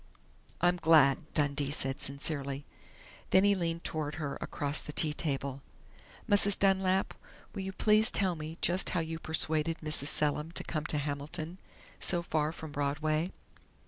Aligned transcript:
"I'm 0.61 0.77
glad," 0.77 1.31
Dundee 1.35 1.69
said 1.69 2.01
sincerely. 2.01 2.65
Then 3.29 3.43
he 3.43 3.53
leaned 3.53 3.83
toward 3.83 4.15
her 4.15 4.35
across 4.41 4.81
the 4.81 4.91
tea 4.91 5.13
table. 5.13 5.61
"Mrs. 6.27 6.57
Dunlap, 6.57 7.13
will 7.53 7.61
you 7.61 7.71
please 7.73 8.09
tell 8.09 8.33
me 8.35 8.57
just 8.61 8.89
how 8.97 8.99
you 8.99 9.19
persuaded 9.19 9.77
Mrs. 9.77 10.07
Selim 10.07 10.53
to 10.53 10.63
come 10.63 10.87
to 10.87 10.97
Hamilton 10.97 11.59
so 11.99 12.23
far 12.23 12.51
from 12.51 12.71
Broadway?" 12.71 13.31